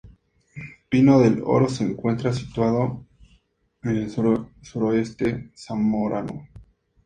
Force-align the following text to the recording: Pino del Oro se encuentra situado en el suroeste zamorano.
Pino 0.89 1.19
del 1.19 1.43
Oro 1.45 1.69
se 1.69 1.83
encuentra 1.83 2.33
situado 2.33 3.05
en 3.83 3.97
el 3.97 4.09
suroeste 4.09 5.51
zamorano. 5.55 6.49